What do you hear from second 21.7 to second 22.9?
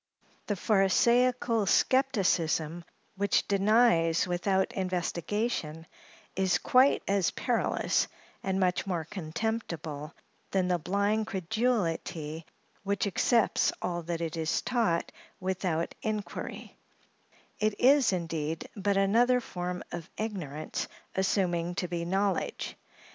to be knowledge.